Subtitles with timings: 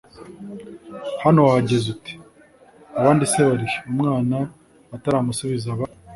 [1.23, 2.13] hano wahageze ute?
[2.99, 3.79] abandi se bari he"?
[3.91, 4.37] umwana
[4.95, 5.85] ataramusubiza aba